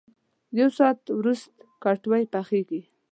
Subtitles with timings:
[0.59, 1.53] یو ساعت ورست
[1.83, 2.81] کټوۍ پخېږي.